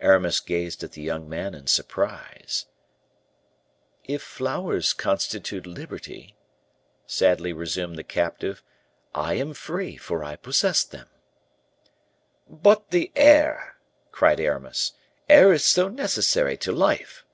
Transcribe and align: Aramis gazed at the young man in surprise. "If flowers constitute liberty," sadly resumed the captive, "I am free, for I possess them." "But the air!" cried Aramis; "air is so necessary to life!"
Aramis 0.00 0.40
gazed 0.40 0.82
at 0.82 0.92
the 0.92 1.02
young 1.02 1.28
man 1.28 1.52
in 1.54 1.66
surprise. 1.66 2.64
"If 4.04 4.22
flowers 4.22 4.94
constitute 4.94 5.66
liberty," 5.66 6.34
sadly 7.06 7.52
resumed 7.52 7.96
the 7.96 8.02
captive, 8.02 8.62
"I 9.14 9.34
am 9.34 9.52
free, 9.52 9.98
for 9.98 10.24
I 10.24 10.36
possess 10.36 10.82
them." 10.82 11.08
"But 12.48 12.88
the 12.90 13.12
air!" 13.14 13.76
cried 14.12 14.40
Aramis; 14.40 14.92
"air 15.28 15.52
is 15.52 15.62
so 15.62 15.88
necessary 15.88 16.56
to 16.56 16.72
life!" 16.72 17.26